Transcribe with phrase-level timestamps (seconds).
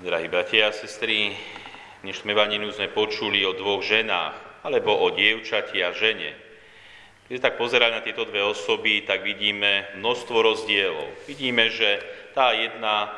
[0.00, 1.36] Drahí bratia a sestry,
[2.00, 6.32] v dnešnom evaníliu sme počuli o dvoch ženách, alebo o dievčati a žene.
[7.28, 11.04] Keď sa tak pozerať na tieto dve osoby, tak vidíme množstvo rozdielov.
[11.28, 12.00] Vidíme, že
[12.32, 13.12] tá jedna,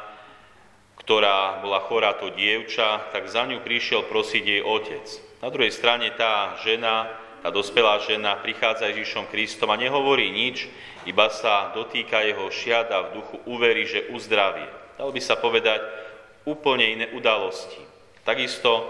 [0.99, 5.07] ktorá bola chorá, to dievča, tak za ňu prišiel prosiť jej otec.
[5.39, 7.07] Na druhej strane tá žena,
[7.47, 10.67] tá dospelá žena prichádza Ježišom Kristom a nehovorí nič,
[11.07, 14.67] iba sa dotýka jeho šiada v duchu uverí, že uzdravie.
[14.99, 16.11] Dalo by sa povedať,
[16.49, 17.81] úplne iné udalosti.
[18.23, 18.87] Takisto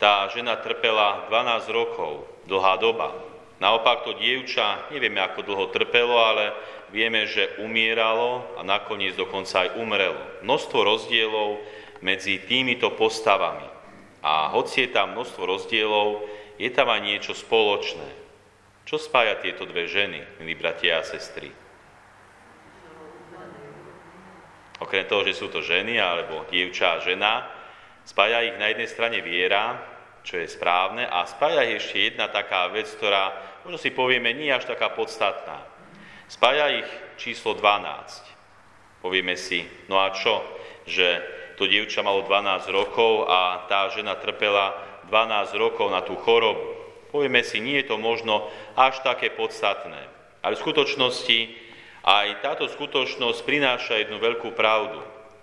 [0.00, 3.12] tá žena trpela 12 rokov, dlhá doba.
[3.60, 6.56] Naopak to dievča, nevieme ako dlho trpelo, ale
[6.88, 10.20] vieme, že umieralo a nakoniec dokonca aj umrelo.
[10.40, 11.60] Množstvo rozdielov
[12.00, 13.68] medzi týmito postavami.
[14.24, 16.24] A hoci je tam množstvo rozdielov,
[16.56, 18.08] je tam aj niečo spoločné.
[18.88, 21.52] Čo spája tieto dve ženy, milí bratia a sestry?
[24.90, 27.46] Okrem toho, že sú to ženy alebo dievča a žena,
[28.02, 29.78] spája ich na jednej strane viera,
[30.26, 33.30] čo je správne, a spája ich ešte jedna taká vec, ktorá,
[33.62, 35.62] možno si povieme, nie až taká podstatná.
[36.26, 36.90] Spája ich
[37.22, 38.98] číslo 12.
[38.98, 40.42] Povieme si, no a čo,
[40.90, 41.22] že
[41.54, 44.74] to dievča malo 12 rokov a tá žena trpela
[45.06, 46.66] 12 rokov na tú chorobu.
[47.14, 50.02] Povieme si, nie je to možno až také podstatné.
[50.42, 51.69] Ale v skutočnosti
[52.00, 55.00] aj táto skutočnosť prináša jednu veľkú pravdu.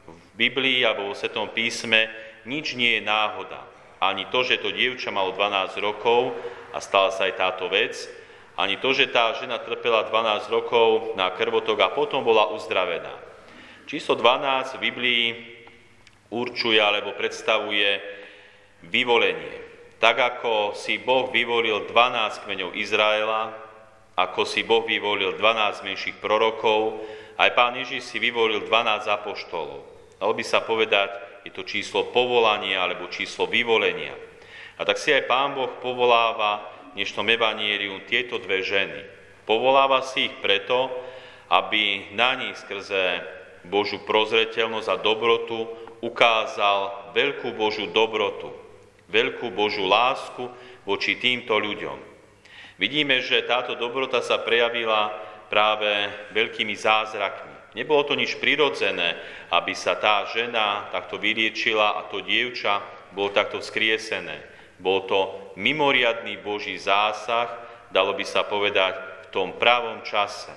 [0.08, 2.10] V Biblii alebo vo Svetom písme
[2.50, 3.62] nič nie je náhoda.
[4.02, 6.34] Ani to, že to dievča malo 12 rokov
[6.74, 7.98] a stala sa aj táto vec,
[8.58, 13.14] ani to, že tá žena trpela 12 rokov na krvotok a potom bola uzdravená.
[13.86, 15.26] Číslo 12 v Biblii
[16.34, 18.02] určuje alebo predstavuje
[18.82, 19.62] vyvolenie.
[20.02, 23.67] Tak ako si Boh vyvolil 12 kmeňov Izraela,
[24.18, 27.06] ako si Boh vyvolil 12 menších prorokov,
[27.38, 29.86] aj pán Ježiš si vyvolil 12 apoštolov.
[30.18, 31.14] Dalo by sa povedať,
[31.46, 34.18] je to číslo povolania alebo číslo vyvolenia.
[34.78, 39.06] A tak si aj pán Boh povoláva v dnešnom evanieliu tieto dve ženy.
[39.46, 40.90] Povoláva si ich preto,
[41.54, 43.22] aby na nich skrze
[43.70, 45.70] Božú prozreteľnosť a dobrotu
[46.02, 48.50] ukázal veľkú Božú dobrotu,
[49.14, 50.50] veľkú Božú lásku
[50.90, 52.17] voči týmto ľuďom.
[52.78, 55.10] Vidíme, že táto dobrota sa prejavila
[55.50, 55.90] práve
[56.30, 57.74] veľkými zázrakmi.
[57.74, 59.18] Nebolo to nič prirodzené,
[59.54, 62.82] aby sa tá žena takto vyliečila a to dievča
[63.14, 64.42] bolo takto vzkriesené.
[64.78, 67.50] Bol to mimoriadný Boží zásah,
[67.90, 68.94] dalo by sa povedať,
[69.26, 70.54] v tom pravom čase.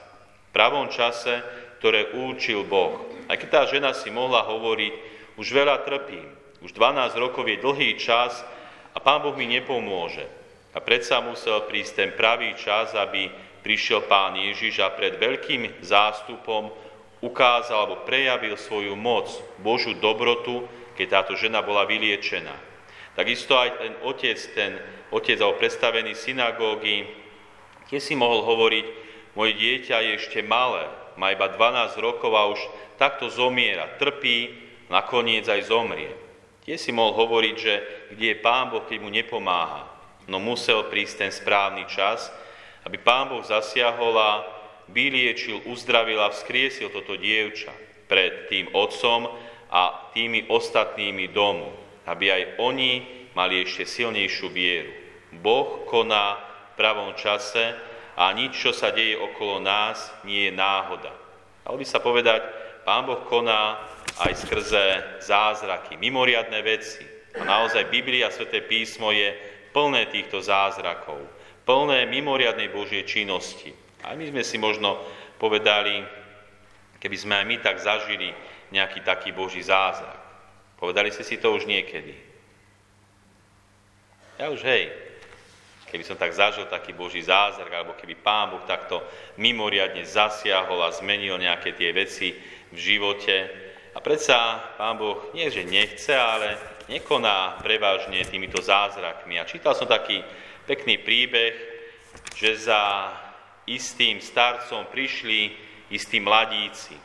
[0.48, 1.40] V pravom čase,
[1.80, 3.00] ktoré určil Boh.
[3.32, 4.94] Aj keď tá žena si mohla hovoriť,
[5.40, 6.28] už veľa trpím,
[6.60, 8.44] už 12 rokov je dlhý čas
[8.92, 10.39] a Pán Boh mi nepomôže.
[10.70, 13.26] A predsa musel prísť ten pravý čas, aby
[13.60, 16.70] prišiel pán Ježiš a pred veľkým zástupom
[17.20, 19.28] ukázal alebo prejavil svoju moc,
[19.60, 20.64] Božú dobrotu,
[20.94, 22.54] keď táto žena bola vyliečená.
[23.18, 24.72] Takisto aj ten otec, ten
[25.10, 27.04] otec alebo predstavený synagógy,
[27.90, 28.86] tie si mohol hovoriť,
[29.34, 30.86] moje dieťa je ešte malé,
[31.18, 32.60] má iba 12 rokov a už
[32.94, 34.54] takto zomiera, trpí,
[34.86, 36.14] nakoniec aj zomrie.
[36.62, 37.74] Tie si mohol hovoriť, že
[38.14, 39.99] kde je Pán Boh, keď mu nepomáha
[40.30, 42.30] no musel prísť ten správny čas,
[42.86, 44.46] aby Pán Boh zasiahol a
[44.88, 47.74] vyliečil, uzdravil a vzkriesil toto dievča
[48.06, 49.26] pred tým otcom
[49.70, 51.70] a tými ostatnými domu,
[52.06, 52.92] aby aj oni
[53.34, 54.90] mali ešte silnejšiu vieru.
[55.38, 56.38] Boh koná
[56.74, 57.74] v pravom čase
[58.18, 61.14] a nič, čo sa deje okolo nás, nie je náhoda.
[61.62, 62.42] Dalo by sa povedať,
[62.82, 63.78] Pán Boh koná
[64.26, 64.84] aj skrze
[65.22, 67.06] zázraky, mimoriadné veci.
[67.38, 69.30] A naozaj Biblia, Sveté písmo je
[69.70, 71.18] plné týchto zázrakov,
[71.64, 73.70] plné mimoriadnej Božej činnosti.
[74.02, 74.98] A my sme si možno
[75.36, 76.02] povedali,
[77.00, 78.32] keby sme aj my tak zažili
[78.70, 80.18] nejaký taký Boží zázrak.
[80.80, 82.16] Povedali ste si to už niekedy.
[84.40, 84.88] Ja už hej,
[85.92, 89.04] keby som tak zažil taký Boží zázrak, alebo keby Pán Boh takto
[89.36, 92.32] mimoriadne zasiahol a zmenil nejaké tie veci
[92.72, 93.36] v živote.
[93.92, 96.56] A predsa Pán Boh nie, že nechce, ale
[96.90, 99.38] nekoná prevažne týmito zázrakmi.
[99.38, 100.18] A čítal som taký
[100.66, 101.54] pekný príbeh,
[102.34, 103.14] že za
[103.70, 105.54] istým starcom prišli
[105.94, 106.98] istí mladíci.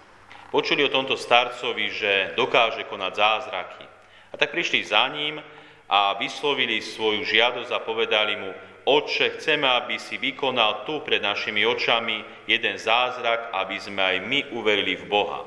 [0.49, 3.85] Počuli o tomto starcovi, že dokáže konať zázraky.
[4.33, 5.37] A tak prišli za ním
[5.85, 8.51] a vyslovili svoju žiadosť a povedali mu,
[8.85, 14.39] Otče, chceme, aby si vykonal tu pred našimi očami jeden zázrak, aby sme aj my
[14.53, 15.41] uverili v Boha.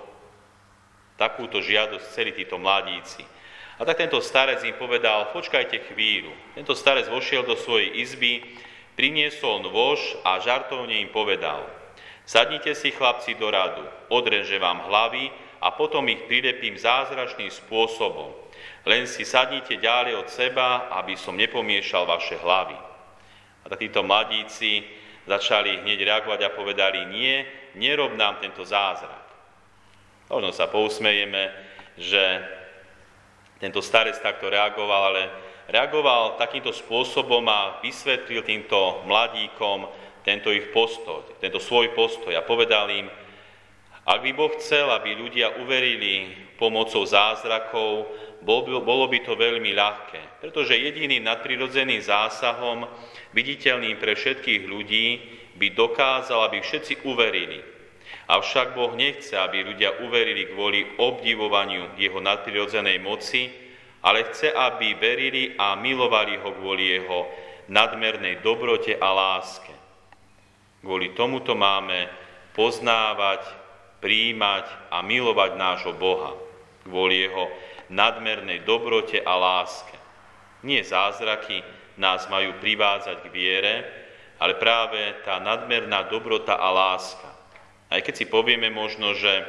[1.14, 3.22] Takúto žiadosť chceli títo mladíci.
[3.78, 6.34] A tak tento starec im povedal, počkajte chvíľu.
[6.58, 8.42] Tento starec vošiel do svojej izby,
[8.98, 11.62] priniesol nôž a žartovne im povedal,
[12.26, 15.30] sadnite si chlapci do radu, odreže vám hlavy
[15.62, 18.34] a potom ich prilepím zázračným spôsobom.
[18.82, 22.74] Len si sadnite ďalej od seba, aby som nepomiešal vaše hlavy.
[23.62, 24.82] A tak títo mladíci
[25.30, 27.46] začali hneď reagovať a povedali, nie,
[27.78, 29.22] nerob nám tento zázrak.
[30.26, 31.54] Možno sa pousmejeme,
[31.94, 32.57] že
[33.58, 35.22] tento starec takto reagoval, ale
[35.68, 39.90] reagoval takýmto spôsobom a vysvetlil týmto mladíkom
[40.22, 43.06] tento ich postoj, tento svoj postoj a povedal im,
[44.08, 48.08] ak by Boh chcel, aby ľudia uverili pomocou zázrakov,
[48.40, 52.88] bolo by to veľmi ľahké, pretože jediným nadprirodzeným zásahom,
[53.36, 55.06] viditeľným pre všetkých ľudí,
[55.58, 57.60] by dokázal, aby všetci uverili.
[58.28, 63.48] Avšak Boh nechce, aby ľudia uverili kvôli obdivovaniu jeho nadprirodzenej moci,
[64.04, 67.24] ale chce, aby verili a milovali ho kvôli jeho
[67.72, 69.72] nadmernej dobrote a láske.
[70.84, 72.06] Kvôli tomuto máme
[72.52, 73.48] poznávať,
[74.04, 76.36] príjmať a milovať nášho Boha.
[76.84, 77.48] Kvôli jeho
[77.88, 79.96] nadmernej dobrote a láske.
[80.68, 81.64] Nie zázraky
[81.96, 83.74] nás majú privádzať k viere,
[84.38, 87.37] ale práve tá nadmerná dobrota a láska.
[87.88, 89.44] Aj keď si povieme možno, že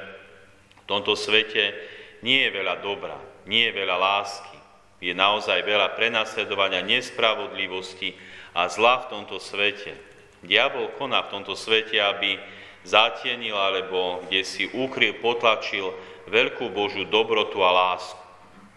[0.84, 1.76] v tomto svete
[2.24, 4.58] nie je veľa dobra, nie je veľa lásky,
[5.00, 8.16] je naozaj veľa prenasledovania, nespravodlivosti
[8.52, 9.96] a zla v tomto svete.
[10.44, 12.40] Diabol koná v tomto svete, aby
[12.84, 15.92] zatienil alebo kde si ukryl, potlačil
[16.32, 18.20] veľkú Božú dobrotu a lásku.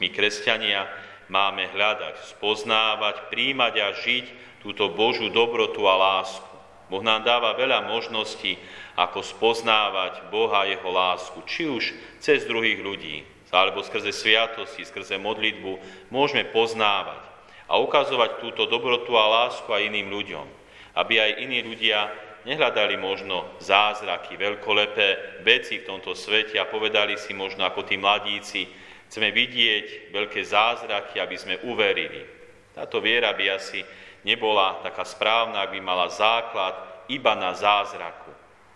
[0.02, 0.90] My, kresťania,
[1.30, 4.26] máme hľadať, spoznávať, príjmať a žiť
[4.62, 6.51] túto Božú dobrotu a lásku.
[6.92, 8.60] Boh nám dáva veľa možností,
[9.00, 15.16] ako spoznávať Boha a Jeho lásku, či už cez druhých ľudí, alebo skrze sviatosti, skrze
[15.16, 15.80] modlitbu,
[16.12, 17.24] môžeme poznávať
[17.64, 20.44] a ukazovať túto dobrotu a lásku aj iným ľuďom,
[21.00, 22.12] aby aj iní ľudia
[22.44, 28.68] nehľadali možno zázraky, veľkolepé veci v tomto svete a povedali si možno ako tí mladíci,
[29.08, 32.20] chceme vidieť veľké zázraky, aby sme uverili.
[32.76, 33.80] Táto viera by asi
[34.22, 36.74] nebola taká správna, ak by mala základ
[37.10, 38.30] iba na zázraku.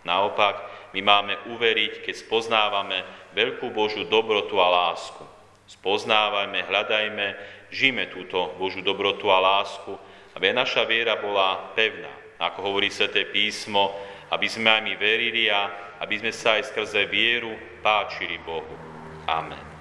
[0.07, 0.63] Naopak,
[0.95, 3.03] my máme uveriť, keď spoznávame
[3.35, 5.23] veľkú Božú dobrotu a lásku.
[5.67, 7.27] Spoznávajme, hľadajme,
[7.75, 9.99] žijme túto Božú dobrotu a lásku,
[10.39, 12.11] aby naša viera bola pevná.
[12.39, 13.91] Ako hovorí sväté písmo,
[14.31, 15.67] aby sme aj my verili a
[15.99, 17.51] aby sme sa aj skrze vieru
[17.83, 18.75] páčili Bohu.
[19.27, 19.76] Amen.